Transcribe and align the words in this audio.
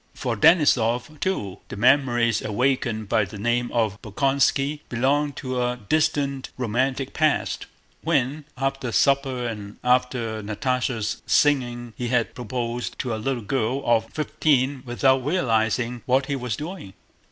For 0.15 0.35
Denísov, 0.35 1.19
too, 1.19 1.59
the 1.67 1.75
memories 1.77 2.41
awakened 2.41 3.07
by 3.07 3.23
the 3.23 3.37
name 3.37 3.71
of 3.71 4.01
Bolkónski 4.01 4.79
belonged 4.89 5.35
to 5.35 5.61
a 5.61 5.77
distant, 5.77 6.49
romantic 6.57 7.13
past, 7.13 7.67
when 8.01 8.43
after 8.57 8.91
supper 8.91 9.45
and 9.45 9.77
after 9.83 10.41
Natásha's 10.41 11.21
singing 11.27 11.93
he 11.95 12.07
had 12.07 12.33
proposed 12.33 12.97
to 12.97 13.13
a 13.13 13.17
little 13.21 13.43
girl 13.43 13.83
of 13.85 14.05
fifteen 14.05 14.81
without 14.87 15.23
realizing 15.23 16.01
what 16.07 16.25
he 16.25 16.35
was 16.35 16.55
doing. 16.55 16.93